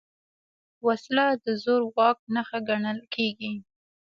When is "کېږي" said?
3.13-3.53